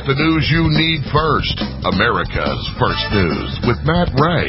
Get 0.00 0.16
the 0.16 0.24
news 0.24 0.48
you 0.48 0.64
need 0.72 1.04
first. 1.12 1.60
America's 1.84 2.70
First 2.80 3.04
News 3.12 3.60
with 3.68 3.76
Matt 3.84 4.08
Ray. 4.16 4.48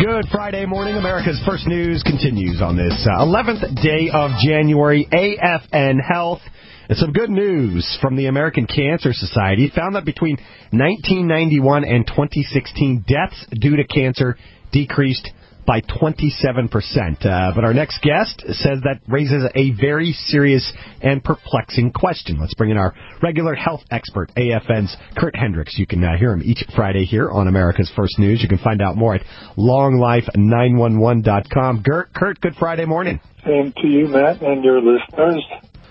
Good 0.00 0.24
Friday 0.32 0.64
morning. 0.64 0.96
America's 0.96 1.38
First 1.46 1.66
News 1.66 2.02
continues 2.02 2.62
on 2.62 2.78
this 2.78 3.06
uh, 3.06 3.22
11th 3.22 3.82
day 3.82 4.08
of 4.14 4.30
January. 4.42 5.06
AFN 5.12 5.98
Health. 6.00 6.40
And 6.88 6.96
some 6.96 7.12
good 7.12 7.28
news 7.28 7.98
from 8.00 8.16
the 8.16 8.28
American 8.28 8.66
Cancer 8.66 9.12
Society 9.12 9.70
found 9.76 9.96
that 9.96 10.06
between 10.06 10.36
1991 10.70 11.84
and 11.84 12.06
2016, 12.06 13.04
deaths 13.06 13.44
due 13.60 13.76
to 13.76 13.84
cancer 13.84 14.38
decreased 14.72 15.28
by 15.66 15.80
27%. 15.80 17.24
Uh, 17.24 17.52
but 17.54 17.64
our 17.64 17.72
next 17.74 18.02
guest 18.02 18.42
says 18.46 18.80
that 18.84 19.00
raises 19.08 19.44
a 19.54 19.70
very 19.72 20.12
serious 20.12 20.72
and 21.02 21.22
perplexing 21.22 21.92
question. 21.92 22.38
Let's 22.40 22.54
bring 22.54 22.70
in 22.70 22.76
our 22.76 22.94
regular 23.22 23.54
health 23.54 23.82
expert, 23.90 24.30
AFN's 24.36 24.96
Curt 25.16 25.36
Hendrix. 25.36 25.78
You 25.78 25.86
can 25.86 26.02
uh, 26.04 26.16
hear 26.18 26.32
him 26.32 26.42
each 26.44 26.64
Friday 26.74 27.04
here 27.04 27.30
on 27.30 27.46
America's 27.48 27.90
First 27.96 28.18
News. 28.18 28.42
You 28.42 28.48
can 28.48 28.58
find 28.58 28.82
out 28.82 28.96
more 28.96 29.14
at 29.14 29.22
longlife911.com. 29.56 31.82
Curt, 31.82 32.12
Curt, 32.14 32.40
good 32.40 32.54
Friday 32.56 32.84
morning. 32.84 33.20
Same 33.44 33.72
to 33.76 33.86
you, 33.86 34.08
Matt, 34.08 34.42
and 34.42 34.64
your 34.64 34.80
listeners. 34.80 35.44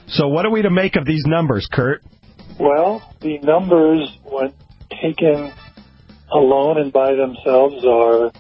So, 0.08 0.28
what 0.28 0.46
are 0.46 0.52
we 0.52 0.64
to 0.64 0.70
make 0.70 0.96
of 0.96 1.06
these 1.06 1.24
numbers, 1.26 1.68
Curt? 1.72 2.02
Well, 2.60 3.02
the 3.22 3.40
numbers, 3.40 4.16
when 4.24 4.54
taken 5.02 5.54
alone 6.32 6.78
and 6.80 6.92
by 6.92 7.14
themselves, 7.14 7.86
are 7.86 8.32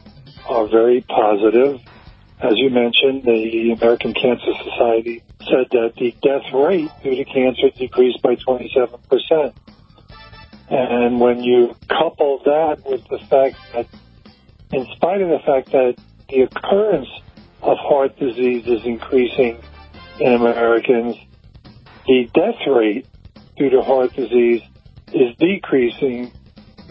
are 0.47 0.67
very 0.67 1.01
positive. 1.01 1.79
As 2.39 2.53
you 2.55 2.69
mentioned, 2.69 3.23
the 3.23 3.75
American 3.79 4.13
Cancer 4.13 4.51
Society 4.63 5.23
said 5.39 5.67
that 5.71 5.93
the 5.97 6.11
death 6.21 6.53
rate 6.53 6.89
due 7.01 7.15
to 7.15 7.25
cancer 7.25 7.69
decreased 7.77 8.21
by 8.21 8.35
27%. 8.35 9.53
And 10.69 11.19
when 11.19 11.43
you 11.43 11.75
couple 11.87 12.41
that 12.45 12.83
with 12.85 13.07
the 13.09 13.19
fact 13.29 13.55
that, 13.73 13.87
in 14.71 14.87
spite 14.95 15.21
of 15.21 15.29
the 15.29 15.39
fact 15.45 15.71
that 15.71 15.95
the 16.29 16.41
occurrence 16.41 17.09
of 17.61 17.77
heart 17.77 18.17
disease 18.17 18.65
is 18.65 18.83
increasing 18.85 19.61
in 20.19 20.33
Americans, 20.33 21.15
the 22.07 22.29
death 22.33 22.67
rate 22.67 23.07
due 23.57 23.69
to 23.69 23.81
heart 23.81 24.13
disease 24.15 24.61
is 25.13 25.35
decreasing, 25.37 26.31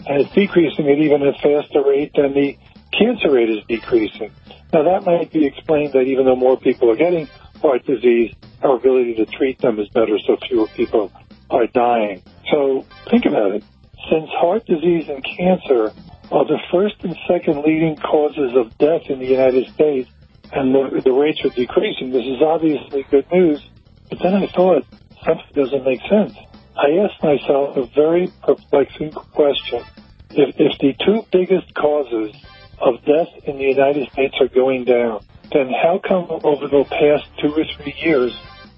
and 0.07 0.21
it's 0.21 0.33
decreasing 0.33 0.87
at 0.87 0.97
even 0.97 1.21
a 1.27 1.33
faster 1.33 1.83
rate 1.83 2.11
than 2.15 2.33
the 2.33 2.57
cancer 2.97 3.31
rate 3.31 3.49
is 3.49 3.63
decreasing. 3.67 4.31
Now 4.71 4.83
that 4.83 5.05
might 5.05 5.31
be 5.31 5.45
explained 5.45 5.93
that 5.93 6.03
even 6.03 6.25
though 6.25 6.35
more 6.35 6.57
people 6.57 6.89
are 6.91 6.95
getting 6.95 7.27
heart 7.61 7.85
disease, 7.85 8.33
our 8.61 8.77
ability 8.77 9.15
to 9.15 9.25
treat 9.25 9.59
them 9.59 9.79
is 9.79 9.89
better, 9.89 10.17
so 10.25 10.37
fewer 10.47 10.67
people 10.75 11.11
are 11.49 11.67
dying. 11.67 12.23
So 12.51 12.85
think 13.09 13.25
about 13.25 13.51
it. 13.51 13.63
Since 14.09 14.29
heart 14.31 14.65
disease 14.65 15.09
and 15.09 15.23
cancer 15.23 15.93
are 16.31 16.45
the 16.45 16.59
first 16.71 16.95
and 17.03 17.15
second 17.27 17.63
leading 17.63 17.95
causes 17.95 18.51
of 18.55 18.77
death 18.77 19.03
in 19.09 19.19
the 19.19 19.27
United 19.27 19.71
States, 19.73 20.09
and 20.51 20.73
the, 20.73 21.01
the 21.03 21.11
rates 21.11 21.39
are 21.43 21.49
decreasing, 21.49 22.11
this 22.11 22.25
is 22.25 22.41
obviously 22.41 23.05
good 23.09 23.25
news. 23.31 23.65
But 24.09 24.19
then 24.21 24.33
I 24.35 24.47
thought, 24.47 24.85
something 25.25 25.53
doesn't 25.55 25.83
make 25.83 26.01
sense. 26.09 26.33
I 26.75 27.05
asked 27.05 27.23
myself 27.23 27.77
a 27.77 27.85
very 27.95 28.31
perplexing 28.43 29.11
question. 29.11 29.83
If, 30.31 30.55
if 30.57 30.77
the 30.79 30.93
two 31.05 31.21
biggest 31.31 31.73
causes 31.75 32.35
of 32.81 32.95
death 33.05 33.31
in 33.45 33.57
the 33.57 33.63
United 33.63 34.07
States 34.13 34.35
are 34.41 34.49
going 34.53 34.85
down, 34.85 35.21
then 35.51 35.69
how 35.69 35.99
come 36.01 36.27
over 36.29 36.67
the 36.67 36.85
past 36.89 37.25
two 37.41 37.53
or 37.53 37.65
three 37.77 37.95
years 38.03 38.33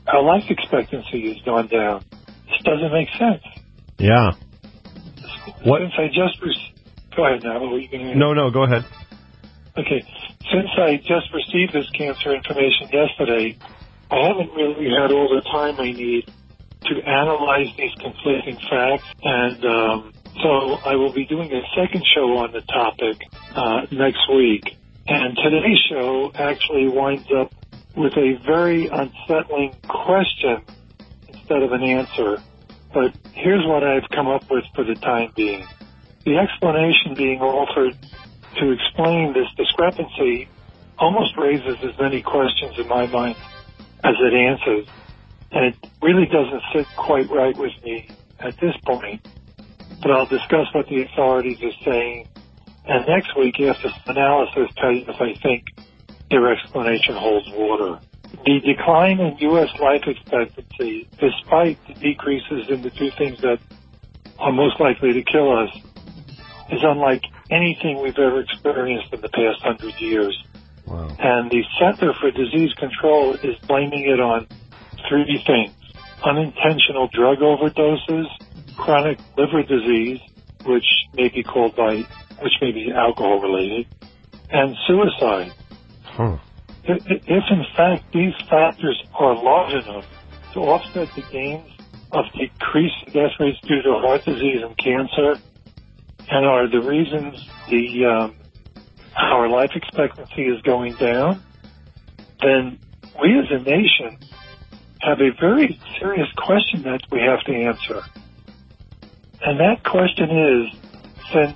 our 0.08 0.22
life 0.24 0.44
expectancy 0.50 1.34
has 1.34 1.42
gone 1.46 1.68
down? 1.68 2.02
This 2.48 2.62
doesn't 2.64 2.94
make 2.94 3.10
sense. 3.18 3.44
Yeah. 3.98 4.34
What? 5.64 5.82
Since 5.82 5.94
I 5.98 6.08
just 6.08 6.36
re- 6.42 6.74
go 7.16 7.26
ahead 7.26 7.42
now. 7.44 7.60
What 7.62 7.72
were 7.72 7.80
you 7.80 7.90
going 7.90 8.06
to 8.08 8.18
No, 8.18 8.34
no, 8.34 8.52
go 8.52 8.64
ahead. 8.64 8.86
Okay. 9.78 10.06
Since 10.52 10.70
I 10.78 10.98
just 11.04 11.28
received 11.34 11.74
this 11.74 11.90
cancer 11.98 12.36
information 12.36 12.88
yesterday, 12.92 13.58
I 14.12 14.18
haven't 14.30 14.54
really 14.56 14.90
had 14.94 15.12
all 15.12 15.28
the 15.28 15.42
time 15.42 15.76
I 15.80 15.92
need 15.92 16.24
to 16.86 16.96
analyze 17.02 17.74
these 17.78 17.96
conflicting 18.00 18.58
facts, 18.70 19.10
and 19.24 19.66
um, 19.66 20.14
so 20.46 20.78
I 20.86 20.96
will 20.96 21.12
be 21.12 21.26
doing 21.26 21.52
a 21.52 21.62
second 21.76 22.04
show 22.14 22.38
on 22.38 22.52
the 22.52 22.62
topic 22.62 23.18
uh, 23.56 23.88
next 23.92 24.30
week. 24.30 24.78
And 25.08 25.36
today's 25.36 25.82
show 25.90 26.32
actually 26.36 26.88
winds 26.88 27.28
up 27.36 27.52
with 27.96 28.14
a 28.14 28.38
very 28.46 28.86
unsettling 28.86 29.74
question 29.88 30.62
instead 31.30 31.64
of 31.64 31.72
an 31.72 31.82
answer. 31.82 32.44
But 32.94 33.14
here's 33.34 33.66
what 33.66 33.84
I've 33.84 34.08
come 34.14 34.28
up 34.28 34.44
with 34.52 34.66
for 34.76 34.84
the 34.84 34.94
time 34.94 35.34
being. 35.36 35.66
The 36.26 36.38
explanation 36.38 37.16
being 37.18 37.42
offered 37.42 37.98
to 38.60 38.72
explain 38.72 39.34
this 39.34 39.48
discrepancy 39.58 40.48
almost 41.00 41.36
raises 41.38 41.78
as 41.82 42.00
many 42.00 42.22
questions 42.22 42.78
in 42.78 42.88
my 42.88 43.08
mind 43.08 43.36
as 44.04 44.14
it 44.22 44.34
answers. 44.34 44.88
And 45.52 45.74
it 45.74 45.90
really 46.04 46.28
doesn't 46.28 46.62
sit 46.72 46.86
quite 46.98 47.32
right 47.32 47.58
with 47.58 47.74
me 47.84 48.08
at 48.40 48.60
this 48.60 48.76
point. 48.86 49.26
But 50.06 50.12
I'll 50.14 50.30
discuss 50.30 50.70
what 50.72 50.86
the 50.86 51.02
authorities 51.02 51.58
are 51.64 51.74
saying. 51.84 52.28
And 52.86 53.08
next 53.08 53.36
week, 53.36 53.56
after 53.60 53.90
some 53.90 54.16
analysis, 54.16 54.70
tell 54.78 54.92
you 54.92 55.02
if 55.02 55.20
I 55.20 55.34
think 55.42 55.66
their 56.30 56.54
explanation 56.54 57.16
holds 57.18 57.50
water. 57.50 58.00
The 58.46 58.62
decline 58.62 59.20
in 59.20 59.36
U.S. 59.50 59.70
life 59.82 60.06
expectancy, 60.06 61.10
despite 61.18 61.80
the 61.88 61.96
decreases 61.96 62.70
in 62.70 62.84
the 62.84 62.92
two 62.92 63.10
things 63.18 63.42
that 63.42 63.58
are 64.38 64.52
most 64.52 64.80
likely 64.80 65.14
to 65.14 65.24
kill 65.24 65.58
us, 65.58 65.74
is 66.70 66.82
unlike 66.84 67.24
anything 67.50 68.00
we've 68.04 68.20
ever 68.20 68.42
experienced 68.42 69.12
in 69.12 69.22
the 69.22 69.30
past 69.30 69.58
hundred 69.64 69.96
years. 69.98 70.38
Wow. 70.86 71.10
And 71.18 71.50
the 71.50 71.64
Center 71.82 72.14
for 72.22 72.30
Disease 72.30 72.76
Control 72.78 73.34
is 73.42 73.58
blaming 73.68 74.06
it 74.06 74.20
on 74.20 74.46
three 75.10 75.42
things. 75.48 75.74
Unintentional 76.24 77.10
drug 77.12 77.40
overdoses, 77.40 78.28
chronic 78.86 79.18
liver 79.36 79.64
disease, 79.64 80.20
which 80.66 80.86
may 81.16 81.30
be 81.34 81.44
called 81.44 81.76
by, 81.76 82.06
which 82.42 82.54
may 82.62 82.72
be 82.72 82.92
alcohol 82.94 83.42
related, 83.42 83.88
and 84.52 84.76
suicide. 84.88 85.54
If, 86.84 87.02
if 87.26 87.44
in 87.50 87.66
fact 87.76 88.14
these 88.14 88.34
factors 88.50 89.02
are 89.18 89.34
large 89.34 89.74
enough 89.74 90.06
to 90.54 90.60
offset 90.60 91.10
the 91.16 91.24
gains 91.32 91.68
of 92.12 92.26
decreased 92.38 93.06
death 93.12 93.32
rates 93.40 93.58
due 93.68 93.82
to 93.82 93.92
heart 94.00 94.24
disease 94.24 94.62
and 94.64 94.78
cancer, 94.78 95.42
and 96.30 96.46
are 96.46 96.70
the 96.70 96.80
reasons 96.80 97.36
the 97.70 98.06
um, 98.06 98.36
our 99.18 99.50
life 99.50 99.72
expectancy 99.76 100.44
is 100.44 100.62
going 100.62 100.96
down, 100.96 101.44
then 102.42 102.78
we 103.22 103.34
as 103.40 103.50
a 103.50 103.64
nation 103.64 104.18
have 105.02 105.20
a 105.20 105.32
very 105.40 105.80
serious 106.00 106.28
question 106.38 106.84
that 106.84 107.02
we 107.12 107.20
have 107.20 107.42
to 107.46 107.54
answer. 107.54 108.04
And 109.46 109.60
that 109.60 109.84
question 109.84 110.32
is, 110.32 110.72
since 111.32 111.56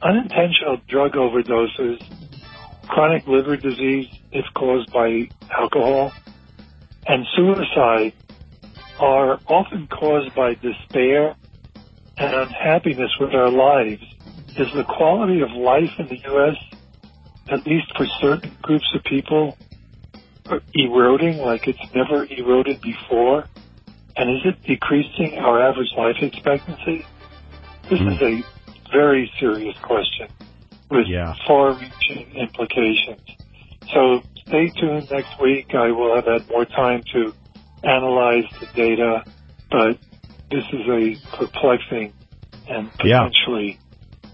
unintentional 0.00 0.78
drug 0.88 1.12
overdoses, 1.12 2.02
chronic 2.88 3.26
liver 3.26 3.58
disease 3.58 4.08
is 4.32 4.44
caused 4.54 4.90
by 4.90 5.28
alcohol, 5.50 6.10
and 7.06 7.26
suicide 7.36 8.14
are 8.98 9.38
often 9.46 9.88
caused 9.88 10.34
by 10.34 10.54
despair 10.54 11.36
and 12.16 12.34
unhappiness 12.34 13.10
with 13.20 13.34
our 13.34 13.50
lives, 13.50 14.02
is 14.56 14.72
the 14.74 14.84
quality 14.84 15.42
of 15.42 15.50
life 15.50 15.92
in 15.98 16.08
the 16.08 16.18
U.S., 16.30 16.56
at 17.50 17.66
least 17.66 17.94
for 17.94 18.06
certain 18.22 18.56
groups 18.62 18.90
of 18.94 19.04
people, 19.04 19.58
eroding 20.74 21.36
like 21.36 21.68
it's 21.68 21.94
never 21.94 22.24
eroded 22.24 22.80
before? 22.80 23.44
And 24.16 24.30
is 24.30 24.46
it 24.46 24.62
decreasing 24.66 25.38
our 25.38 25.62
average 25.62 25.92
life 25.94 26.16
expectancy? 26.22 27.04
This 27.90 28.00
mm-hmm. 28.00 28.12
is 28.12 28.22
a 28.22 28.92
very 28.92 29.30
serious 29.40 29.74
question 29.82 30.28
with 30.90 31.06
Yeah. 31.06 31.34
far-reaching 31.46 32.32
implications. 32.36 33.22
So 33.92 34.20
stay 34.46 34.70
tuned 34.78 35.08
next 35.10 35.40
week. 35.40 35.74
I 35.74 35.90
will 35.92 36.14
have 36.14 36.26
had 36.26 36.48
more 36.48 36.64
time 36.64 37.02
to 37.12 37.32
analyze 37.82 38.44
the 38.60 38.66
data, 38.66 39.24
but 39.70 39.98
this 40.50 40.64
is 40.72 40.88
a 40.88 41.36
perplexing 41.36 42.12
and 42.66 42.90
Yeah. 43.02 43.28
potentially 43.28 43.80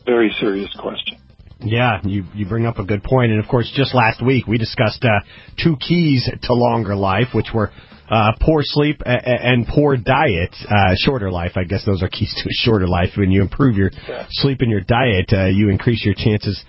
very 0.06 0.34
serious 0.40 0.72
question. 0.74 1.18
Yeah, 1.64 2.00
you 2.04 2.24
you 2.34 2.46
bring 2.46 2.66
up 2.66 2.78
a 2.78 2.84
good 2.84 3.02
point, 3.02 3.32
and 3.32 3.42
of 3.42 3.48
course, 3.48 3.72
just 3.74 3.94
last 3.94 4.24
week 4.24 4.46
we 4.46 4.58
discussed 4.58 5.04
uh, 5.04 5.20
two 5.62 5.76
keys 5.76 6.28
to 6.42 6.52
longer 6.52 6.94
life, 6.94 7.28
which 7.32 7.48
were 7.54 7.70
uh, 8.10 8.32
poor 8.40 8.60
sleep 8.62 9.00
and 9.04 9.66
poor 9.66 9.96
diet. 9.96 10.54
Uh, 10.68 10.94
shorter 10.98 11.30
life, 11.30 11.52
I 11.56 11.64
guess 11.64 11.84
those 11.86 12.02
are 12.02 12.08
keys 12.08 12.34
to 12.42 12.48
a 12.48 12.52
shorter 12.52 12.86
life. 12.86 13.10
When 13.16 13.30
you 13.30 13.40
improve 13.40 13.76
your 13.76 13.90
sleep 14.30 14.60
and 14.60 14.70
your 14.70 14.82
diet, 14.82 15.32
uh, 15.32 15.46
you 15.46 15.70
increase 15.70 16.04
your 16.04 16.14
chances 16.14 16.62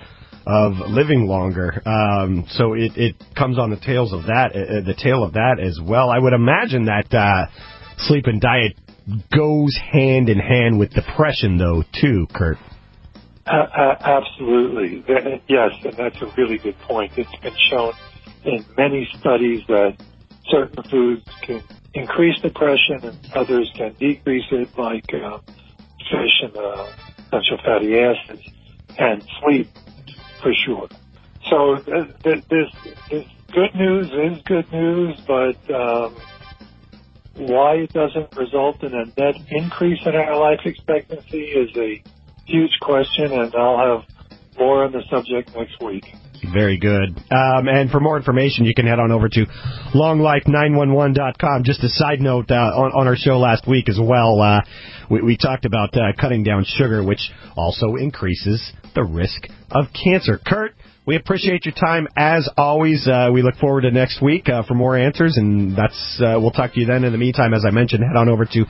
of 0.47 0.73
living 0.87 1.25
longer. 1.25 1.81
Um, 1.85 2.45
so 2.51 2.73
it, 2.73 2.91
it 2.95 3.15
comes 3.35 3.57
on 3.57 3.71
the 3.71 3.79
tails 3.79 4.13
of 4.13 4.23
that, 4.23 4.51
uh, 4.53 4.85
the 4.85 4.95
tail 4.97 5.23
of 5.23 5.33
that 5.33 5.57
as 5.61 5.79
well. 5.83 6.09
I 6.09 6.19
would 6.19 6.33
imagine 6.33 6.85
that 6.85 7.13
uh, 7.13 7.47
sleep 7.97 8.25
and 8.27 8.39
diet 8.39 8.77
goes 9.35 9.77
hand 9.91 10.29
in 10.29 10.39
hand 10.39 10.79
with 10.79 10.91
depression, 10.91 11.57
though, 11.57 11.83
too, 11.99 12.27
Curt. 12.33 12.57
Uh, 13.47 13.65
uh, 13.77 13.95
absolutely. 14.03 15.03
Yes, 15.49 15.71
and 15.83 15.95
that's 15.97 16.15
a 16.21 16.27
really 16.37 16.59
good 16.63 16.79
point. 16.87 17.11
It's 17.17 17.31
been 17.43 17.55
shown 17.71 17.93
in 18.45 18.65
many 18.77 19.07
studies 19.19 19.61
that 19.67 19.97
certain 20.49 20.83
foods 20.91 21.23
can 21.45 21.63
increase 21.93 22.35
depression 22.43 23.01
and 23.03 23.17
others 23.35 23.71
can 23.77 23.95
decrease 23.99 24.45
it, 24.51 24.69
like 24.77 25.05
uh, 25.13 25.39
fish 26.11 26.43
and 26.43 26.55
uh, 26.57 26.91
essential 27.31 27.59
fatty 27.65 27.93
acids, 27.95 28.43
and 28.97 29.23
sleep 29.43 29.73
for 30.41 30.53
sure. 30.65 30.89
So 31.51 31.77
this, 32.23 32.35
this, 32.49 32.93
this 33.11 33.25
good 33.53 33.75
news 33.75 34.09
is 34.11 34.43
good 34.47 34.71
news, 34.73 35.15
but 35.27 35.75
um, 35.75 36.21
why 37.35 37.75
it 37.75 37.93
doesn't 37.93 38.29
result 38.37 38.83
in 38.83 38.93
a 38.93 39.05
net 39.21 39.35
increase 39.51 39.99
in 40.05 40.15
our 40.15 40.39
life 40.39 40.61
expectancy 40.65 41.37
is 41.37 41.69
a 41.77 42.03
huge 42.45 42.71
question, 42.81 43.31
and 43.31 43.53
I'll 43.55 43.77
have 43.77 44.05
more 44.57 44.85
on 44.85 44.91
the 44.91 45.03
subject 45.09 45.55
next 45.55 45.81
week. 45.81 46.05
Very 46.53 46.77
good. 46.77 47.09
Um, 47.31 47.67
and 47.67 47.89
for 47.89 47.99
more 47.99 48.17
information, 48.17 48.65
you 48.65 48.73
can 48.75 48.85
head 48.85 48.99
on 48.99 49.11
over 49.11 49.29
to 49.29 49.45
longlife911.com. 49.93 51.63
Just 51.63 51.83
a 51.83 51.89
side 51.89 52.21
note, 52.21 52.51
uh, 52.51 52.53
on, 52.53 52.91
on, 52.93 53.07
our 53.07 53.15
show 53.15 53.39
last 53.39 53.67
week 53.67 53.89
as 53.89 53.97
well, 53.99 54.41
uh, 54.41 54.61
we, 55.09 55.21
we, 55.21 55.37
talked 55.37 55.65
about 55.65 55.95
uh, 55.95 56.11
cutting 56.19 56.43
down 56.43 56.63
sugar, 56.65 57.03
which 57.03 57.31
also 57.55 57.95
increases 57.95 58.71
the 58.95 59.03
risk 59.03 59.47
of 59.71 59.85
cancer. 59.93 60.39
Curt, 60.45 60.73
we 61.05 61.15
appreciate 61.15 61.65
your 61.65 61.75
time 61.75 62.07
as 62.17 62.49
always. 62.57 63.07
Uh, 63.07 63.29
we 63.31 63.43
look 63.43 63.55
forward 63.55 63.81
to 63.81 63.91
next 63.91 64.21
week 64.21 64.49
uh, 64.49 64.63
for 64.63 64.73
more 64.73 64.97
answers, 64.97 65.37
and 65.37 65.77
that's 65.77 66.19
uh, 66.19 66.39
we'll 66.39 66.51
talk 66.51 66.73
to 66.73 66.79
you 66.79 66.87
then. 66.87 67.03
In 67.03 67.11
the 67.11 67.17
meantime, 67.19 67.53
as 67.53 67.63
I 67.65 67.69
mentioned, 67.71 68.03
head 68.03 68.17
on 68.17 68.27
over 68.27 68.45
to 68.45 68.65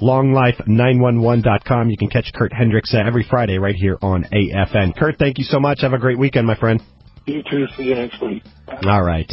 longlife911.com. 0.00 1.90
You 1.90 1.96
can 1.96 2.08
catch 2.08 2.30
Curt 2.34 2.52
Hendrix 2.52 2.94
every 2.94 3.26
Friday 3.28 3.58
right 3.58 3.74
here 3.74 3.98
on 4.00 4.24
AFN. 4.24 4.96
Curt, 4.96 5.16
thank 5.18 5.38
you 5.38 5.44
so 5.44 5.58
much. 5.58 5.80
Have 5.82 5.92
a 5.92 5.98
great 5.98 6.18
weekend, 6.18 6.46
my 6.46 6.56
friend. 6.56 6.80
You 7.30 7.44
too. 7.48 7.66
See 7.76 7.84
you 7.84 7.94
next 7.94 8.20
week. 8.20 8.42
All 8.84 9.02
right. 9.02 9.30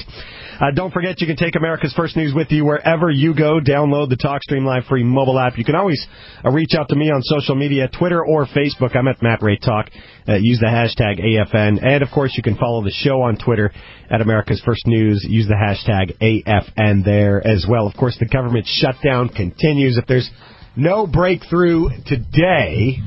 Uh, 0.60 0.72
don't 0.74 0.92
forget, 0.92 1.20
you 1.20 1.26
can 1.26 1.36
take 1.36 1.56
America's 1.56 1.94
First 1.94 2.16
News 2.16 2.34
with 2.36 2.52
you 2.52 2.64
wherever 2.64 3.10
you 3.10 3.36
go. 3.36 3.60
Download 3.60 4.10
the 4.10 4.18
TalkStream 4.18 4.66
Live 4.66 4.86
free 4.86 5.04
mobile 5.04 5.40
app. 5.40 5.58
You 5.58 5.66
can 5.66 5.76
always 5.76 6.06
uh, 6.46 6.52
reach 6.52 6.74
out 6.78 6.90
to 6.90 6.96
me 6.96 7.10
on 7.10 7.24
social 7.24 7.56
media, 7.56 7.88
Twitter 7.88 8.24
or 8.24 8.46
Facebook. 8.46 8.96
I'm 8.96 9.08
at 9.08 9.22
Matt 9.24 9.42
Ray 9.42 9.58
Talk. 9.58 9.90
Uh, 10.28 10.36
use 10.36 10.60
the 10.60 10.68
hashtag 10.68 11.20
AFN. 11.24 11.84
And, 11.84 12.04
of 12.04 12.10
course, 12.14 12.34
you 12.38 12.44
can 12.44 12.56
follow 12.56 12.84
the 12.84 12.92
show 12.92 13.22
on 13.22 13.38
Twitter 13.38 13.72
at 14.12 14.22
America's 14.22 14.62
First 14.64 14.86
News. 14.86 15.26
Use 15.28 15.48
the 15.48 15.56
hashtag 15.56 16.18
AFN 16.20 17.04
there 17.04 17.46
as 17.46 17.66
well. 17.68 17.88
Of 17.88 17.96
course, 17.96 18.18
the 18.20 18.28
government 18.28 18.68
shutdown 18.68 19.30
continues. 19.30 19.98
If 19.98 20.06
there's 20.06 20.30
no 20.76 21.08
breakthrough 21.08 21.90
today, 22.06 22.98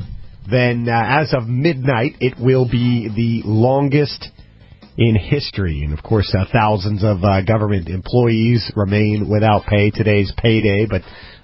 then 0.51 0.89
uh, 0.89 1.21
as 1.21 1.33
of 1.33 1.47
midnight, 1.47 2.13
it 2.21 2.35
will 2.41 2.69
be 2.69 3.09
the 3.09 3.49
longest 3.49 4.31
in 5.00 5.17
history. 5.17 5.82
And 5.82 5.99
of 5.99 6.05
course, 6.05 6.32
uh, 6.38 6.44
thousands 6.52 7.02
of 7.02 7.25
uh, 7.25 7.41
government 7.43 7.88
employees 7.88 8.70
remain 8.76 9.29
without 9.31 9.64
pay. 9.64 9.91
Today's 9.91 10.31
payday, 10.37 10.87
but 10.88 11.00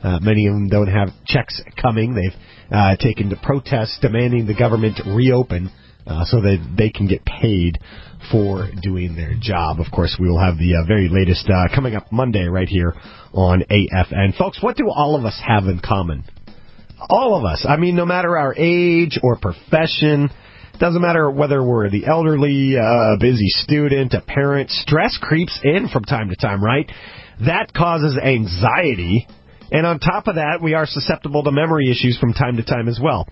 uh, 0.06 0.18
many 0.20 0.46
of 0.46 0.52
them 0.52 0.68
don't 0.68 0.88
have 0.88 1.08
checks 1.24 1.60
coming. 1.80 2.14
They've 2.14 2.38
uh, 2.70 2.96
taken 2.96 3.30
to 3.30 3.36
protests 3.42 3.98
demanding 4.02 4.46
the 4.46 4.54
government 4.54 5.00
reopen 5.06 5.70
uh, 6.06 6.26
so 6.26 6.42
that 6.42 6.74
they 6.76 6.90
can 6.90 7.08
get 7.08 7.24
paid 7.24 7.78
for 8.30 8.68
doing 8.82 9.16
their 9.16 9.32
job. 9.40 9.80
Of 9.80 9.90
course, 9.90 10.18
we 10.20 10.28
will 10.28 10.38
have 10.38 10.58
the 10.58 10.74
uh, 10.74 10.86
very 10.86 11.08
latest 11.10 11.48
uh, 11.48 11.74
coming 11.74 11.96
up 11.96 12.12
Monday 12.12 12.44
right 12.44 12.68
here 12.68 12.94
on 13.32 13.62
AFN. 13.70 14.36
Folks, 14.36 14.62
what 14.62 14.76
do 14.76 14.90
all 14.90 15.16
of 15.16 15.24
us 15.24 15.40
have 15.44 15.64
in 15.64 15.80
common? 15.82 16.24
All 17.08 17.38
of 17.38 17.44
us. 17.46 17.64
I 17.66 17.76
mean, 17.76 17.96
no 17.96 18.04
matter 18.04 18.36
our 18.36 18.54
age 18.54 19.18
or 19.22 19.38
profession, 19.38 20.28
doesn't 20.78 21.02
matter 21.02 21.30
whether 21.30 21.62
we're 21.62 21.90
the 21.90 22.06
elderly, 22.06 22.76
uh, 22.76 23.14
a 23.14 23.16
busy 23.18 23.48
student, 23.48 24.14
a 24.14 24.20
parent, 24.20 24.70
stress 24.70 25.18
creeps 25.20 25.58
in 25.62 25.88
from 25.88 26.04
time 26.04 26.28
to 26.30 26.36
time, 26.36 26.62
right? 26.62 26.90
That 27.44 27.72
causes 27.74 28.16
anxiety 28.22 29.26
and 29.70 29.86
on 29.86 29.98
top 29.98 30.28
of 30.28 30.36
that, 30.36 30.60
we 30.62 30.74
are 30.74 30.86
susceptible 30.86 31.42
to 31.42 31.50
memory 31.50 31.90
issues 31.90 32.16
from 32.18 32.32
time 32.32 32.56
to 32.56 32.62
time 32.62 32.88
as 32.88 33.00
well. 33.02 33.26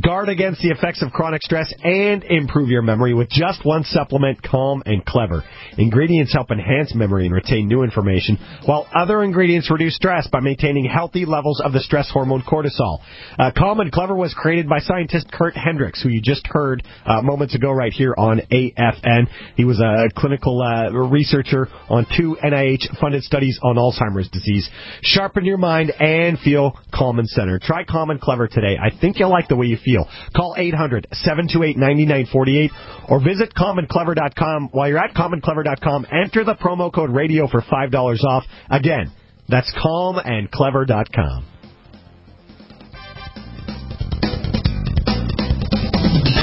Guard 0.00 0.28
against 0.28 0.62
the 0.62 0.70
effects 0.70 1.02
of 1.02 1.10
chronic 1.12 1.42
stress 1.42 1.72
and 1.82 2.24
improve 2.24 2.68
your 2.68 2.82
memory 2.82 3.14
with 3.14 3.28
just 3.28 3.64
one 3.64 3.84
supplement, 3.84 4.42
Calm 4.42 4.82
and 4.86 5.04
Clever. 5.04 5.42
Ingredients 5.76 6.32
help 6.32 6.50
enhance 6.50 6.94
memory 6.94 7.26
and 7.26 7.34
retain 7.34 7.68
new 7.68 7.82
information, 7.82 8.38
while 8.64 8.86
other 8.94 9.22
ingredients 9.22 9.70
reduce 9.70 9.96
stress 9.96 10.28
by 10.28 10.40
maintaining 10.40 10.84
healthy 10.84 11.24
levels 11.24 11.60
of 11.60 11.72
the 11.72 11.80
stress 11.80 12.08
hormone 12.10 12.42
cortisol. 12.42 13.00
Uh, 13.38 13.50
Calm 13.56 13.80
and 13.80 13.90
Clever 13.90 14.14
was 14.14 14.34
created 14.34 14.68
by 14.68 14.78
scientist 14.78 15.30
Curt 15.32 15.56
Hendrix, 15.56 16.02
who 16.02 16.08
you 16.08 16.22
just 16.22 16.46
heard 16.46 16.82
uh, 17.04 17.22
moments 17.22 17.54
ago 17.54 17.70
right 17.70 17.92
here 17.92 18.14
on 18.16 18.40
AFN. 18.50 19.26
He 19.56 19.64
was 19.64 19.80
a 19.80 20.08
clinical 20.16 20.62
uh, 20.62 20.90
researcher 20.90 21.68
on 21.88 22.06
two 22.16 22.36
NIH-funded 22.42 23.24
studies 23.24 23.58
on 23.62 23.76
Alzheimer's 23.76 24.30
disease. 24.30 24.70
Sharpen 25.02 25.44
your 25.44 25.58
mind 25.58 25.71
mind 25.72 25.92
and 25.98 26.38
feel 26.38 26.78
calm 26.92 27.18
and 27.18 27.26
centered. 27.28 27.62
Try 27.62 27.84
Calm 27.84 28.10
and 28.10 28.20
Clever 28.20 28.46
today. 28.48 28.76
I 28.78 28.90
think 29.00 29.18
you'll 29.18 29.30
like 29.30 29.48
the 29.48 29.56
way 29.56 29.64
you 29.66 29.78
feel. 29.82 30.06
Call 30.36 30.54
800-728-9948 30.58 32.68
or 33.08 33.24
visit 33.24 33.54
calmandclever.com. 33.54 34.68
While 34.72 34.88
you're 34.88 34.98
at 34.98 35.14
calmandclever.com, 35.14 36.06
enter 36.12 36.44
the 36.44 36.54
promo 36.54 36.92
code 36.92 37.08
radio 37.10 37.48
for 37.48 37.62
$5 37.62 38.24
off. 38.24 38.44
Again, 38.70 39.10
that's 39.48 39.72
calmandclever.com. 39.82 41.46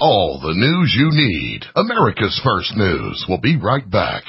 All 0.02 0.40
the 0.42 0.54
news 0.56 0.96
you 0.98 1.10
need. 1.12 1.66
America's 1.76 2.40
First 2.42 2.74
News. 2.76 3.26
We'll 3.28 3.42
be 3.42 3.58
right 3.58 3.84
back. 3.90 4.24